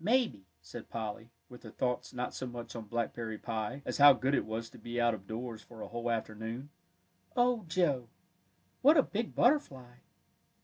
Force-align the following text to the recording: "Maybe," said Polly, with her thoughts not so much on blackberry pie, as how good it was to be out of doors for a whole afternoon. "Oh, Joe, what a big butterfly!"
"Maybe," 0.00 0.44
said 0.60 0.90
Polly, 0.90 1.30
with 1.48 1.62
her 1.62 1.70
thoughts 1.70 2.12
not 2.12 2.34
so 2.34 2.48
much 2.48 2.74
on 2.74 2.86
blackberry 2.86 3.38
pie, 3.38 3.80
as 3.84 3.98
how 3.98 4.12
good 4.12 4.34
it 4.34 4.44
was 4.44 4.68
to 4.70 4.76
be 4.76 5.00
out 5.00 5.14
of 5.14 5.28
doors 5.28 5.62
for 5.62 5.82
a 5.82 5.86
whole 5.86 6.10
afternoon. 6.10 6.70
"Oh, 7.36 7.64
Joe, 7.68 8.08
what 8.82 8.96
a 8.96 9.04
big 9.04 9.36
butterfly!" 9.36 9.98